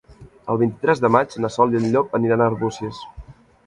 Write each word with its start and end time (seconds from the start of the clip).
El 0.53 0.57
vint-i-tres 0.61 1.03
de 1.03 1.13
maig 1.17 1.37
na 1.45 1.53
Sol 1.59 1.79
i 1.79 1.81
en 1.83 1.87
Llop 1.93 2.19
aniran 2.23 2.43
a 2.47 2.53
Arbúcies. 2.53 3.09